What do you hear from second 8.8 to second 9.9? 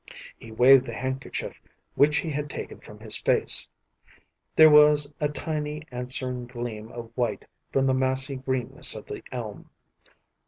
of the elm.